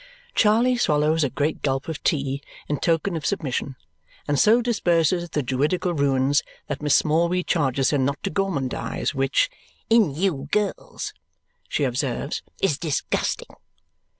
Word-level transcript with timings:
Charley 0.33 0.77
swallows 0.77 1.23
a 1.23 1.29
great 1.29 1.61
gulp 1.61 1.87
of 1.87 2.01
tea 2.03 2.41
in 2.67 2.79
token 2.79 3.15
of 3.15 3.23
submission 3.23 3.75
and 4.27 4.39
so 4.39 4.59
disperses 4.59 5.29
the 5.29 5.43
Druidical 5.43 5.93
ruins 5.93 6.41
that 6.65 6.81
Miss 6.81 6.95
Smallweed 6.95 7.45
charges 7.45 7.91
her 7.91 7.99
not 7.99 8.17
to 8.23 8.31
gormandize, 8.31 9.13
which 9.13 9.51
"in 9.91 10.09
you 10.15 10.47
girls," 10.51 11.13
she 11.69 11.83
observes, 11.83 12.41
is 12.63 12.79
disgusting. 12.79 13.55